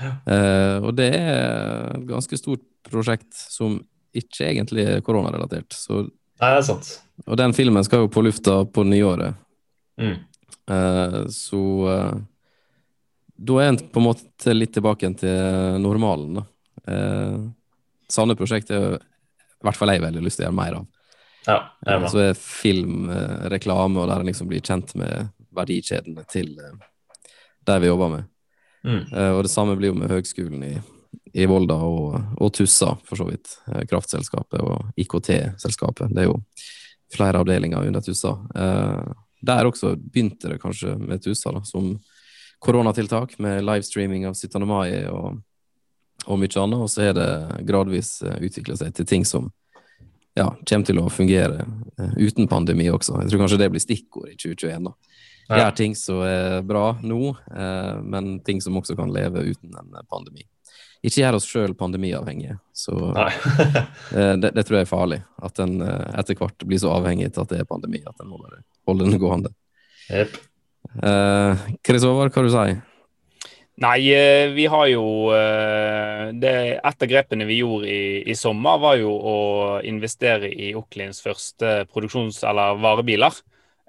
Mm. 0.00 0.14
Eh, 0.26 0.76
og 0.80 0.94
det 0.96 1.10
er 1.14 1.90
et 1.98 2.06
ganske 2.08 2.38
stort 2.40 2.64
prosjekt 2.88 3.34
som 3.34 3.76
ikke 4.14 4.46
egentlig 4.48 4.86
er 4.88 5.04
koronarelatert. 5.04 5.74
Så, 5.76 6.06
Nei, 6.40 6.50
det 6.50 6.60
er 6.60 6.66
sant. 6.66 6.92
Og 7.24 7.38
den 7.38 7.54
filmen 7.56 7.84
skal 7.86 8.04
jo 8.04 8.12
på 8.12 8.24
lufta 8.26 8.60
på 8.66 8.84
nyåret. 8.86 9.36
Mm. 10.00 10.16
Eh, 10.74 11.18
så 11.30 11.62
eh, 11.92 12.16
da 13.34 13.60
er 13.60 13.72
en 13.72 13.78
på 13.78 14.02
en 14.02 14.08
måte 14.08 14.54
litt 14.54 14.74
tilbake 14.74 15.10
til 15.20 15.78
normalen, 15.82 16.40
da. 16.40 16.46
Eh, 16.90 17.38
Sanne 18.14 18.36
prosjekt 18.36 18.70
er 18.74 18.98
i 18.98 19.64
hvert 19.64 19.78
fall 19.78 19.94
jeg 19.94 20.02
veldig 20.02 20.22
lyst 20.22 20.38
til 20.38 20.44
å 20.44 20.50
gjøre 20.50 20.58
mer 20.58 20.76
av. 20.80 20.90
Ja, 21.44 21.56
jeg 21.84 21.94
er 21.94 22.10
Så 22.12 22.20
er 22.22 22.36
film 22.38 23.08
eh, 23.12 23.46
reklame, 23.52 24.00
og 24.00 24.10
der 24.10 24.22
en 24.22 24.28
liksom 24.28 24.48
blir 24.50 24.64
kjent 24.64 24.94
med 24.98 25.30
verdikjedene 25.54 26.24
til 26.30 26.54
eh, 26.60 26.76
der 27.64 27.80
vi 27.80 27.90
jobber 27.90 28.12
med. 28.12 28.30
Mm. 28.84 29.00
Eh, 29.00 29.30
og 29.32 29.42
det 29.46 29.52
samme 29.52 29.76
blir 29.80 29.92
jo 29.92 29.98
med 29.98 30.12
Høgskolen 30.12 30.64
i, 30.66 30.74
i 31.34 31.46
Volda 31.46 31.74
og, 31.74 32.14
og, 32.38 32.52
Tussa, 32.54 32.92
for 33.04 33.18
så 33.18 33.26
vidt. 33.26 33.56
Eh, 33.66 33.82
kraftselskapet 33.90 34.60
og 34.62 35.00
IKT-selskapet. 35.02 36.12
Det 36.14 36.22
er 36.22 36.28
jo 36.28 36.36
flere 37.14 37.40
avdelinger 37.42 37.88
under 37.88 38.04
Tussa. 38.04 38.36
Eh, 38.54 39.00
der 39.44 39.66
også 39.66 39.96
begynte 39.98 40.52
det 40.52 40.60
kanskje 40.62 40.94
med 41.00 41.24
Tussa, 41.24 41.50
da, 41.52 41.64
som 41.66 41.96
koronatiltak 42.62 43.34
med 43.42 43.64
livestreaming 43.66 44.28
av 44.30 44.38
17. 44.38 44.62
mai 44.62 45.08
og, 45.10 45.42
og 46.24 46.38
mye 46.38 46.62
annet. 46.62 46.86
Og 46.86 46.88
så 46.94 47.08
er 47.08 47.18
det 47.18 47.28
gradvis 47.66 48.14
uh, 48.24 48.38
utvikla 48.38 48.78
seg 48.80 48.94
til 48.96 49.10
ting 49.10 49.26
som 49.28 49.50
ja, 50.38 50.46
kommer 50.62 50.86
til 50.86 51.02
å 51.02 51.10
fungere 51.12 51.66
uten 52.16 52.48
pandemi 52.48 52.88
også. 52.94 53.18
Jeg 53.20 53.34
tror 53.34 53.44
kanskje 53.44 53.60
det 53.60 53.70
blir 53.74 53.84
stikkord 53.84 54.30
i 54.32 54.38
2021. 54.38 54.86
da. 54.86 54.94
Ja. 55.50 55.58
Gjør 55.58 55.76
ting 55.82 55.98
som 55.98 56.24
er 56.24 56.62
bra 56.64 56.86
nå, 57.04 57.20
men 58.02 58.38
ting 58.46 58.64
som 58.64 58.80
også 58.80 58.96
kan 58.96 59.12
leve 59.12 59.44
uten 59.44 59.76
en 59.76 59.92
pandemi. 60.08 60.46
Ikke 61.04 61.20
gjør 61.20 61.36
oss 61.36 61.48
sjøl 61.50 61.74
pandemiavhengige. 61.76 62.56
Så 62.72 62.96
det, 64.40 64.50
det, 64.56 64.64
tror 64.64 64.78
jeg 64.78 64.86
er 64.86 64.90
farlig. 64.90 65.20
At 65.44 65.60
en 65.60 65.76
etter 65.84 66.38
hvert 66.38 66.64
blir 66.64 66.80
så 66.80 66.94
avhengig 66.96 67.28
til 67.34 67.44
at 67.44 67.52
det 67.52 67.60
er 67.60 67.68
pandemi 67.68 68.00
at 68.08 68.24
en 68.24 68.32
må 68.32 68.40
bare 68.40 68.62
holde 68.88 69.10
den 69.10 69.20
gående. 69.20 69.52
Yep. 70.08 70.40
Chris 71.84 72.04
Håvard, 72.04 72.32
hva 72.32 72.44
du 72.44 72.50
sier 72.52 72.82
Nei, 73.82 74.06
eh, 74.14 74.52
vi 74.54 74.68
har 74.70 74.86
jo 74.86 75.32
eh, 75.34 76.30
det, 76.38 76.52
Et 76.78 77.02
av 77.02 77.10
grepene 77.10 77.46
vi 77.48 77.58
gjorde 77.58 77.90
i, 77.90 78.22
i, 78.30 78.36
sommer, 78.38 78.78
var 78.78 79.00
jo 79.00 79.10
å 79.10 79.38
investere 79.82 80.46
i 80.46 80.70
Oklins 80.78 81.18
første 81.24 81.80
produksjons- 81.90 82.44
eller 82.46 82.78
varebiler. 82.78 83.34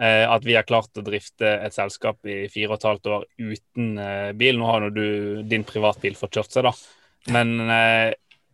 Eh, 0.01 0.25
at 0.25 0.43
vi 0.43 0.57
har 0.57 0.65
klart 0.65 0.97
å 0.97 1.05
drifte 1.05 1.51
et 1.61 1.75
selskap 1.75 2.17
i 2.25 2.47
fire 2.49 2.73
og 2.73 2.79
et 2.79 2.87
halvt 2.89 3.11
år 3.13 3.27
uten 3.37 3.91
bil. 4.39 4.57
Nå 4.57 4.71
har 4.71 4.89
du 4.89 5.43
din 5.45 5.67
privatbil 5.67 6.17
fått 6.17 6.39
kjørt 6.39 6.57
seg, 6.57 6.65
da. 6.65 6.73
Men 7.33 7.55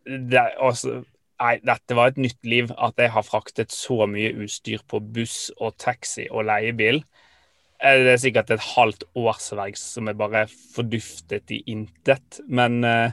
det, 0.05 0.43
også, 0.63 1.01
nei, 1.41 1.55
dette 1.67 1.97
var 1.97 2.11
et 2.11 2.21
nytt 2.21 2.39
liv. 2.47 2.71
At 2.77 3.01
jeg 3.01 3.11
har 3.11 3.25
fraktet 3.27 3.75
så 3.75 4.05
mye 4.07 4.31
utstyr 4.45 4.85
på 4.87 5.01
buss 5.03 5.49
og 5.59 5.75
taxi 5.81 6.29
og 6.31 6.47
leiebil 6.47 7.03
det 7.81 8.13
er 8.13 8.21
sikkert 8.21 8.51
et 8.53 8.63
halvt 8.75 9.05
årsverk 9.17 9.77
som 9.79 10.09
er 10.09 10.17
bare 10.17 10.45
forduftet 10.75 11.51
i 11.53 11.61
intet. 11.73 12.41
Men, 12.47 12.83
uh, 12.85 13.11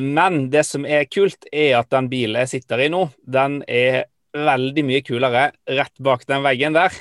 men 0.00 0.48
det 0.52 0.64
som 0.68 0.84
er 0.84 1.08
kult, 1.10 1.46
er 1.52 1.78
at 1.80 1.90
den 1.92 2.10
bilen 2.12 2.40
jeg 2.42 2.52
sitter 2.56 2.84
i 2.84 2.90
nå, 2.92 3.06
den 3.24 3.62
er 3.68 4.04
veldig 4.32 4.84
mye 4.88 5.04
kulere 5.04 5.50
rett 5.68 5.98
bak 6.00 6.24
den 6.28 6.44
veggen 6.44 6.76
der. 6.76 6.94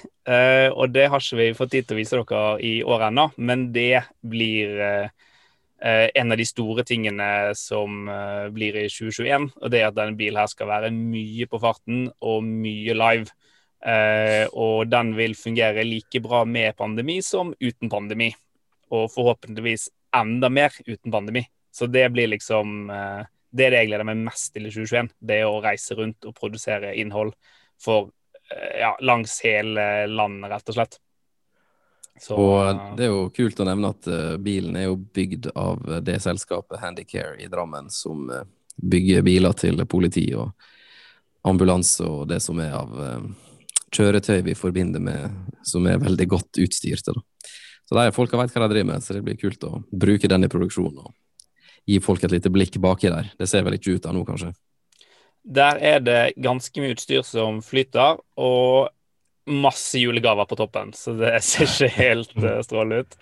Og 0.76 0.92
det 0.92 1.06
har 1.10 1.24
ikke 1.24 1.38
vi 1.40 1.46
fått 1.56 1.72
tid 1.72 1.86
til 1.88 1.96
å 1.96 2.00
vise 2.02 2.20
dere 2.20 2.42
i 2.60 2.74
år 2.84 3.06
ennå, 3.08 3.30
men 3.40 3.70
det 3.72 4.04
blir 4.20 5.08
en 5.82 6.34
av 6.34 6.38
de 6.38 6.46
store 6.46 6.84
tingene 6.86 7.26
som 7.58 8.06
blir 8.54 8.76
i 8.78 8.84
2021. 8.86 9.48
Og 9.58 9.72
det 9.74 9.80
er 9.80 9.88
at 9.88 9.96
denne 9.98 10.14
bilen 10.20 10.38
her 10.38 10.50
skal 10.52 10.70
være 10.70 10.92
mye 10.94 11.48
på 11.50 11.58
farten 11.64 12.04
og 12.22 12.44
mye 12.46 12.94
live. 12.94 13.34
Eh, 13.82 14.46
og 14.54 14.86
den 14.92 15.16
vil 15.18 15.34
fungere 15.34 15.86
like 15.88 16.22
bra 16.22 16.44
med 16.46 16.76
pandemi 16.78 17.20
som 17.26 17.54
uten 17.60 17.90
pandemi. 17.90 18.30
Og 18.92 19.10
forhåpentligvis 19.14 19.90
enda 20.16 20.50
mer 20.50 20.74
uten 20.86 21.12
pandemi. 21.12 21.46
Så 21.72 21.88
det 21.88 22.10
blir 22.12 22.28
liksom 22.28 22.90
eh, 22.90 23.22
Det 23.52 23.66
er 23.66 23.72
det 23.74 23.80
jeg 23.82 23.88
gleder 23.90 24.08
meg 24.08 24.22
mest 24.24 24.54
til 24.54 24.68
i 24.68 24.72
2021. 24.72 25.10
Det 25.20 25.42
å 25.44 25.62
reise 25.64 25.96
rundt 25.98 26.28
og 26.28 26.36
produsere 26.38 26.94
innhold 26.96 27.34
for 27.82 28.12
eh, 28.54 28.80
ja, 28.80 28.94
langs 29.02 29.40
hele 29.44 30.08
landet, 30.08 30.52
rett 30.54 30.72
og 30.72 30.78
slett. 30.78 31.00
Så, 32.20 32.36
og 32.36 32.98
det 32.98 33.08
er 33.08 33.14
jo 33.14 33.30
kult 33.34 33.60
å 33.62 33.66
nevne 33.66 33.94
at 33.94 34.10
uh, 34.12 34.36
bilen 34.42 34.76
er 34.78 34.90
jo 34.90 34.98
bygd 35.00 35.52
av 35.58 35.80
det 36.06 36.20
selskapet 36.22 36.82
Handicare 36.82 37.38
i 37.42 37.48
Drammen 37.50 37.90
som 37.94 38.28
uh, 38.30 38.44
bygger 38.78 39.24
biler 39.26 39.56
til 39.58 39.82
politi 39.90 40.28
og 40.38 40.52
ambulanse 41.48 42.06
og 42.06 42.28
det 42.30 42.42
som 42.44 42.60
er 42.62 42.76
av 42.78 42.94
uh, 42.94 43.26
kjøretøy 43.92 44.44
vi 44.46 44.58
forbinder 44.58 45.02
med 45.04 45.58
som 45.68 45.88
er 45.90 46.02
veldig 46.02 46.28
godt 46.30 46.62
utstyrte. 46.62 47.16
Da. 47.16 47.50
Så 47.90 47.98
de 47.98 48.14
folka 48.16 48.40
vet 48.40 48.54
hva 48.54 48.68
de 48.68 48.74
driver 48.76 48.92
med, 48.94 49.04
så 49.04 49.18
det 49.18 49.26
blir 49.26 49.40
kult 49.40 49.64
å 49.68 49.82
bruke 49.92 50.30
den 50.32 50.48
i 50.48 50.52
produksjonen 50.52 51.02
og 51.04 51.16
gi 51.90 51.98
folk 52.04 52.24
et 52.24 52.36
lite 52.36 52.52
blikk 52.54 52.78
baki 52.80 53.10
der. 53.12 53.32
Det 53.40 53.50
ser 53.50 53.66
vel 53.66 53.76
ikke 53.76 53.98
ut 53.98 54.06
av 54.08 54.16
nå, 54.16 54.24
kanskje? 54.28 54.54
Der 55.42 55.80
er 55.82 56.00
det 56.00 56.22
ganske 56.38 56.84
mye 56.84 56.94
utstyr 56.94 57.24
som 57.26 57.60
flyter, 57.66 58.20
og 58.38 58.92
masse 59.46 60.00
julegaver 60.00 60.46
på 60.46 60.56
toppen, 60.56 60.94
så 60.94 61.14
det 61.18 61.38
ser 61.46 61.70
ikke 61.70 61.96
helt 61.98 62.36
uh, 62.40 62.60
strålende 62.66 63.06
ut. 63.06 63.18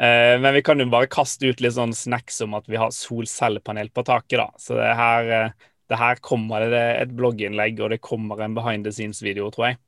Uh, 0.00 0.36
men 0.40 0.54
vi 0.56 0.62
kan 0.64 0.80
jo 0.80 0.88
bare 0.92 1.10
kaste 1.12 1.50
ut 1.50 1.60
litt 1.60 1.76
sånn 1.76 1.92
snacks 1.96 2.40
om 2.44 2.56
at 2.56 2.68
vi 2.70 2.80
har 2.80 2.94
solcellepanel 2.94 3.92
på 3.92 4.04
taket, 4.08 4.38
da. 4.40 4.48
Så 4.60 4.78
det 4.78 4.90
her, 4.96 5.30
uh, 5.30 5.70
det 5.90 6.00
her 6.00 6.24
kommer 6.24 6.66
det 6.72 6.84
et 7.02 7.14
blogginnlegg, 7.16 7.80
og 7.84 7.92
det 7.92 8.02
kommer 8.04 8.40
en 8.44 8.56
behind 8.56 8.88
the 8.88 8.94
scenes-video, 8.94 9.50
tror 9.54 9.72
jeg. 9.72 9.80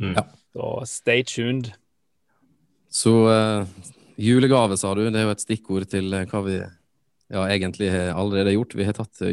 Mm. 0.00 0.14
Ja. 0.16 0.26
Så 0.56 0.72
stay 0.88 1.24
tuned. 1.28 1.72
Så 2.90 3.12
uh, 3.28 3.88
julegave, 4.16 4.78
sa 4.80 4.94
du. 4.96 5.04
Det 5.10 5.20
er 5.20 5.28
jo 5.28 5.34
et 5.36 5.44
stikkord 5.44 5.90
til 5.92 6.10
hva 6.10 6.44
vi 6.46 6.56
ja, 6.60 7.44
egentlig 7.46 7.90
har 7.92 8.14
allerede 8.18 8.56
gjort. 8.56 8.74
Vi 8.74 8.86
har 8.88 8.96
tatt 8.96 9.20
uh, 9.22 9.30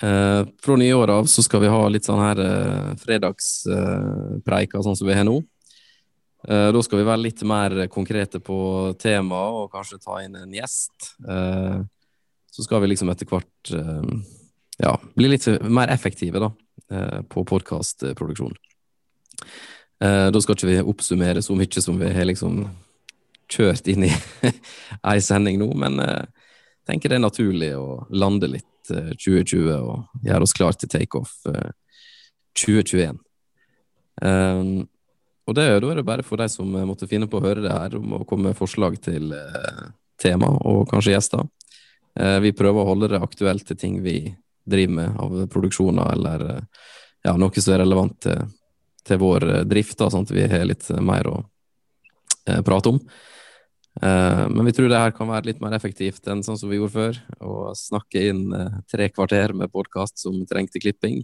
juleferie. 0.00 0.52
fra 0.64 0.76
nyåret 0.76 1.14
av 1.14 1.26
så 1.30 1.42
skal 1.42 1.60
vi 1.62 1.68
ha 1.70 1.88
litt 1.88 2.04
sånn 2.08 2.22
her 2.22 2.38
fredagspreiker, 2.98 4.82
sånn 4.82 4.96
som 4.98 5.06
vi 5.06 5.14
har 5.14 5.24
nå. 5.28 5.36
Da 6.42 6.80
skal 6.82 6.98
vi 6.98 7.06
være 7.06 7.22
litt 7.22 7.42
mer 7.46 7.86
konkrete 7.86 8.40
på 8.42 8.56
temaet 8.98 9.58
og 9.60 9.70
kanskje 9.70 10.00
ta 10.02 10.18
inn 10.24 10.34
en 10.40 10.56
gjest. 10.56 11.12
Så 11.22 12.66
skal 12.66 12.82
vi 12.82 12.90
liksom 12.90 13.12
etter 13.14 13.30
hvert 13.30 13.74
ja, 14.82 14.96
bli 15.14 15.30
litt 15.30 15.46
mer 15.62 15.92
effektive, 15.94 16.42
da. 16.42 16.50
Eh, 16.92 17.22
på 17.22 17.44
podkastproduksjon. 17.44 18.54
Eh, 20.04 20.28
da 20.30 20.40
skal 20.40 20.56
ikke 20.56 20.68
vi 20.68 20.80
oppsummere 20.92 21.42
så 21.42 21.54
mye 21.56 21.82
som 21.84 22.00
vi 22.00 22.10
har 22.12 22.26
liksom 22.28 22.66
kjørt 23.52 23.88
inn 23.88 24.08
i 24.08 24.10
ei 25.12 25.20
sending 25.24 25.60
nå, 25.62 25.70
men 25.78 26.00
eh, 26.02 26.24
tenker 26.88 27.12
det 27.12 27.18
er 27.18 27.24
naturlig 27.24 27.72
å 27.78 28.02
lande 28.10 28.50
litt 28.50 28.68
2020 28.88 29.68
og 29.76 30.24
gjøre 30.26 30.46
oss 30.46 30.54
klar 30.56 30.74
til 30.74 30.90
takeoff 30.90 31.36
2021. 32.58 33.20
Um, 34.22 34.82
og 35.46 35.54
det, 35.56 35.66
da 35.82 35.92
er 35.92 36.00
det 36.00 36.06
bare 36.06 36.24
for 36.26 36.42
de 36.42 36.48
som 36.50 36.74
måtte 36.86 37.06
finne 37.10 37.28
på 37.30 37.38
å 37.38 37.44
høre 37.44 37.62
det 37.62 37.70
her, 37.72 37.94
om 37.98 38.18
å 38.18 38.24
komme 38.26 38.50
med 38.50 38.58
forslag 38.58 38.98
til 39.02 39.30
uh, 39.30 39.86
tema 40.20 40.50
og 40.50 40.90
kanskje 40.90 41.14
gjester. 41.14 41.46
Uh, 42.18 42.38
vi 42.42 42.52
prøver 42.58 42.82
å 42.82 42.90
holde 42.90 43.12
det 43.14 43.22
aktuelt 43.22 43.66
til 43.70 43.78
ting 43.78 44.00
vi 44.02 44.16
driver 44.66 44.98
med 44.98 45.22
av 45.22 45.38
produksjoner, 45.54 46.12
eller 46.16 46.46
uh, 46.58 46.82
ja, 47.22 47.36
noe 47.38 47.62
som 47.62 47.74
er 47.74 47.82
relevant 47.82 48.18
til, 48.24 48.46
til 49.06 49.20
vår 49.22 49.48
eh, 49.48 49.64
drift, 49.68 49.98
da, 49.98 50.10
sånn 50.10 50.26
at 50.26 50.34
vi 50.34 50.46
har 50.50 50.66
litt 50.66 50.88
mer 51.02 51.28
å 51.30 51.36
eh, 52.46 52.62
prate 52.66 52.92
om. 52.92 53.00
Eh, 54.00 54.48
men 54.48 54.64
vi 54.64 54.72
tror 54.72 54.88
det 54.88 55.00
her 55.00 55.12
kan 55.16 55.28
være 55.28 55.50
litt 55.50 55.60
mer 55.60 55.74
effektivt 55.76 56.26
enn 56.30 56.40
sånn 56.44 56.58
som 56.58 56.70
vi 56.72 56.78
gjorde 56.80 56.96
før. 56.96 57.20
Å 57.44 57.72
snakke 57.76 58.24
inn 58.30 58.46
eh, 58.56 58.80
tre 58.90 59.10
kvarter 59.12 59.52
med 59.56 59.72
podkast 59.72 60.22
som 60.22 60.38
trengte 60.48 60.80
klipping. 60.82 61.22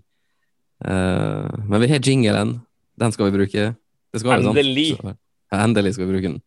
Eh, 0.84 1.58
men 1.64 1.82
vi 1.82 1.90
har 1.94 2.04
jingelen. 2.04 2.58
Den 2.98 3.14
skal 3.14 3.30
vi 3.30 3.38
bruke. 3.38 3.72
Det 4.12 4.22
skal 4.22 4.44
endelig. 4.44 4.90
Vi, 4.92 5.00
sant? 5.00 5.20
Endelig 5.54 5.96
skal 5.96 6.08
vi 6.08 6.16
bruke 6.16 6.32
den. 6.34 6.40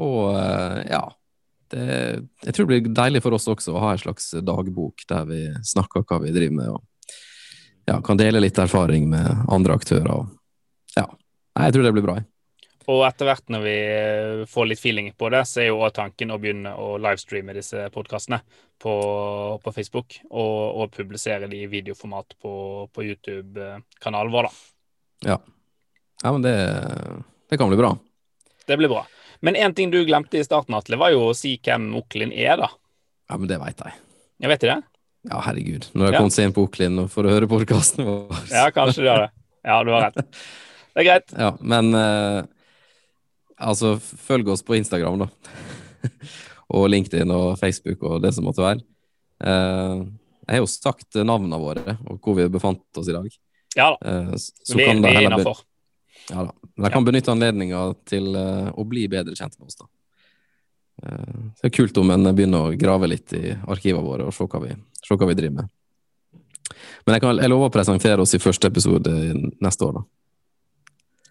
og 0.00 0.32
ja, 0.88 1.02
det, 1.70 1.84
jeg 2.46 2.54
tror 2.54 2.66
det 2.66 2.70
blir 2.70 2.94
deilig 2.96 3.20
for 3.22 3.36
oss 3.36 3.46
også 3.52 3.74
å 3.74 3.82
ha 3.84 3.90
en 3.92 4.00
slags 4.00 4.30
dagbok 4.42 5.04
der 5.10 5.28
vi 5.28 5.40
snakker 5.68 6.06
hva 6.08 6.18
vi 6.24 6.32
driver 6.32 6.56
med, 6.56 6.70
og 6.72 6.80
ja, 7.90 7.98
kan 8.06 8.18
dele 8.18 8.40
litt 8.40 8.58
erfaring 8.58 9.10
med 9.12 9.44
andre 9.52 9.76
aktører. 9.76 10.08
Og, 10.14 10.32
ja, 10.96 11.04
jeg 11.66 11.76
tror 11.76 11.86
det 11.86 11.92
blir 11.98 12.06
bra. 12.08 12.16
Og 12.90 13.04
etter 13.06 13.28
hvert 13.28 13.52
når 13.52 13.62
vi 13.62 13.76
eh, 13.76 14.42
får 14.50 14.66
litt 14.66 14.80
feeling 14.82 15.12
på 15.18 15.28
det, 15.30 15.44
så 15.46 15.62
er 15.62 15.68
jo 15.68 15.86
tanken 15.94 16.32
å 16.34 16.38
begynne 16.42 16.72
å 16.74 16.96
livestreame 16.98 17.54
disse 17.54 17.86
podkastene 17.94 18.40
på, 18.80 18.94
på, 19.62 19.72
Facebook. 19.76 20.18
Og, 20.30 20.56
og, 20.80 20.90
publisere 20.94 21.48
de 21.50 21.62
i 21.62 21.70
videoformat 21.70 22.34
på, 22.42 22.52
på 22.90 23.06
YouTube-kanalen 23.06 24.34
vår, 24.34 24.48
da. 24.48 25.30
Ja. 25.30 25.38
ja 26.24 26.34
men 26.34 26.46
det, 26.46 26.56
det, 27.52 27.60
kan 27.60 27.70
bli 27.70 27.78
bra. 27.78 27.94
Det 28.66 28.78
blir 28.80 28.90
bra. 28.90 29.04
Men 29.44 29.56
én 29.56 29.74
ting 29.76 29.92
du 29.92 30.00
glemte 30.08 30.40
i 30.40 30.44
starten, 30.44 30.74
Atle, 30.76 30.98
var 31.00 31.14
jo 31.14 31.28
å 31.30 31.36
si 31.36 31.54
hvem 31.62 31.92
Oklin 32.00 32.32
er, 32.34 32.56
da. 32.60 32.72
Ja, 33.30 33.38
men 33.38 33.48
det 33.50 33.60
veit 33.62 33.84
jeg. 33.84 34.00
Jeg 34.40 34.54
vet 34.54 34.64
det? 34.66 34.80
Ja, 35.28 35.42
herregud. 35.44 35.86
Når 35.92 36.08
jeg 36.08 36.16
ja. 36.16 36.22
kommet 36.24 36.34
sent 36.34 36.56
på 36.56 36.64
Oklin 36.66 37.04
for 37.12 37.28
å 37.28 37.34
høre 37.36 37.48
podkasten 37.48 38.08
vår. 38.08 38.40
Ja, 38.50 38.66
kanskje 38.74 39.04
du 39.04 39.12
har 39.12 39.26
det. 39.28 39.34
Ja, 39.68 39.82
du 39.84 39.92
har 39.94 40.08
rett. 40.08 40.24
Det 40.90 41.04
er 41.04 41.06
greit. 41.06 41.32
Ja, 41.38 41.52
men 41.62 41.94
uh, 41.94 42.40
altså, 43.60 43.94
følg 44.00 44.48
oss 44.52 44.64
på 44.66 44.76
Instagram, 44.78 45.24
da. 45.24 45.28
og 46.76 46.88
LinkedIn 46.90 47.30
og 47.34 47.58
Facebook 47.60 48.02
og 48.06 48.20
det 48.24 48.32
som 48.36 48.46
måtte 48.48 48.64
være. 48.64 48.82
Uh, 49.40 50.06
jeg 50.46 50.58
har 50.58 50.62
jo 50.62 50.68
sagt 50.70 51.16
navnene 51.24 51.58
våre 51.60 51.94
og 52.10 52.18
hvor 52.20 52.36
vi 52.36 52.48
befant 52.52 53.00
oss 53.00 53.08
i 53.08 53.16
dag. 53.16 53.28
Ja 53.78 53.92
da. 53.94 53.98
Uh, 54.00 54.34
så 54.36 54.78
vi, 54.78 54.86
kan 54.88 55.02
vi 55.02 55.14
er 55.14 55.26
innafor. 55.28 55.64
Ja 56.30 56.46
da. 56.48 56.54
Men 56.74 56.88
jeg 56.88 56.94
kan 56.94 57.08
benytte 57.08 57.32
anledninga 57.32 57.80
til 58.08 58.30
å 58.36 58.84
bli 58.88 59.04
bedre 59.12 59.34
kjent 59.36 59.58
med 59.58 59.68
oss, 59.68 59.76
da. 59.76 59.88
det 61.58 61.66
er 61.68 61.72
kult 61.74 61.98
om 62.00 62.12
en 62.14 62.30
begynner 62.30 62.70
å 62.70 62.78
grave 62.78 63.10
litt 63.10 63.34
i 63.36 63.50
arkivene 63.52 64.04
våre 64.06 64.28
og 64.28 64.32
se 64.32 64.46
hva 64.48 64.62
vi, 64.62 64.70
se 64.96 65.18
hva 65.18 65.28
vi 65.28 65.36
driver 65.36 65.58
med. 65.58 65.74
Men 67.04 67.16
jeg, 67.16 67.24
kan, 67.24 67.42
jeg 67.42 67.52
lover 67.52 67.68
å 67.68 67.74
presentere 67.74 68.24
oss 68.24 68.32
i 68.36 68.40
første 68.40 68.70
episode 68.70 69.12
neste 69.60 69.86
år, 69.88 69.98
da. 69.98 70.04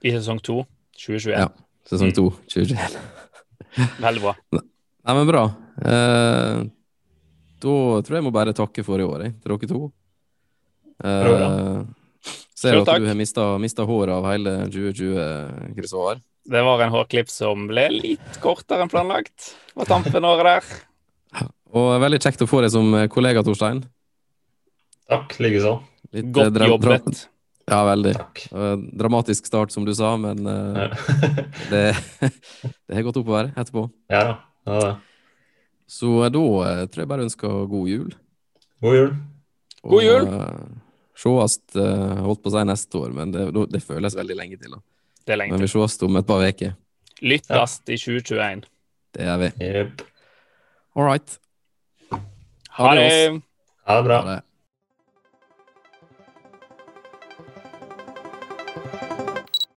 I 0.06 0.14
sesong 0.20 0.44
to 0.44 0.62
2021? 1.00 1.34
Ja. 1.40 1.50
Sesong 1.88 2.12
mm. 2.12 2.18
to 2.18 2.26
2021. 2.52 2.98
Veldig 4.00 4.24
bra. 4.24 4.34
Nei, 4.56 5.16
men 5.16 5.30
bra. 5.30 5.46
Eh, 5.86 6.64
da 7.60 7.76
tror 8.04 8.16
jeg 8.16 8.20
jeg 8.20 8.26
må 8.28 8.34
bare 8.36 8.56
takke 8.56 8.84
for 8.88 9.02
i 9.02 9.08
år, 9.08 9.26
jeg, 9.26 9.36
til 9.40 9.56
dere 9.56 9.70
to. 9.72 9.82
Eh, 11.00 12.34
ser 12.60 12.82
at 12.82 12.92
du 13.00 13.08
har 13.08 13.18
mista 13.62 13.88
håret 13.88 14.14
av 14.16 14.28
hele 14.32 14.56
2020, 14.68 15.74
Kristoffer. 15.78 16.22
Det 16.50 16.62
var 16.66 16.82
en 16.82 16.94
hårklipp 16.94 17.30
som 17.32 17.68
ble 17.70 17.86
litt 17.94 18.40
kortere 18.44 18.84
enn 18.84 18.92
planlagt 18.92 19.52
på 19.76 19.86
tampen 19.88 20.26
året 20.26 20.50
der. 20.50 21.50
Og 21.78 21.92
veldig 22.02 22.18
kjekt 22.24 22.42
å 22.42 22.50
få 22.50 22.64
deg 22.66 22.74
som 22.74 22.96
kollega, 23.14 23.44
Torstein. 23.46 23.84
Takk, 25.10 25.36
likeså. 25.42 25.76
Godt 26.34 26.58
jobbet. 26.66 27.28
Ja, 27.70 27.80
veldig. 27.86 28.14
Takk. 28.18 28.42
dramatisk 28.98 29.46
start, 29.46 29.72
som 29.72 29.86
du 29.86 29.94
sa, 29.96 30.16
men 30.18 30.48
uh, 30.48 30.90
det, 31.72 31.84
det 32.88 32.98
har 32.98 33.06
gått 33.06 33.20
oppover 33.22 33.52
etterpå. 33.54 33.86
Ja 34.12 34.24
da. 34.26 34.36
Ja, 34.66 34.80
da. 34.84 34.92
Så 35.90 36.12
uh, 36.20 36.28
da 36.30 36.44
tror 36.90 37.04
jeg 37.04 37.12
bare 37.12 37.26
ønsker 37.28 37.66
god 37.70 37.90
jul. 37.90 38.12
God 38.84 38.98
jul. 38.98 39.16
Og, 39.84 39.96
god 39.96 40.06
jul. 40.06 40.30
Sees, 41.20 41.60
holdt 41.76 42.44
på 42.44 42.52
å 42.52 42.56
si 42.56 42.66
neste 42.68 43.00
år, 43.00 43.16
men 43.16 43.34
det, 43.36 43.50
det, 43.74 43.84
føles 43.84 44.16
veldig 44.16 44.38
lenge 44.40 44.60
til. 44.60 44.78
da. 44.78 44.84
Det 45.28 45.36
er 45.36 45.42
lenge 45.44 45.58
men 45.58 45.66
vi 45.66 45.72
sees 45.72 45.98
om 46.08 46.20
et 46.20 46.28
par 46.28 46.44
uker. 46.46 46.76
Lyttes 47.20 47.52
ja. 47.52 47.94
i 47.94 47.98
2021. 48.00 48.64
Det 49.18 49.26
gjør 49.26 49.42
vi. 49.42 49.50
Yep. 49.66 50.04
All 50.96 51.10
right. 51.10 51.40
Ha 52.80 52.94
det. 52.96 53.42
Ha 53.90 53.98
det 53.98 54.06
bra. 54.08 54.22
Ha 54.22 54.38
det. 54.38 54.44